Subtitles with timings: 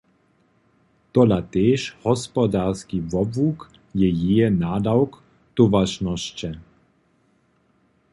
[1.13, 3.59] Tola tež hospodarski wobłuk
[3.99, 5.11] je jeje nadawk
[5.55, 6.51] towaršnosće.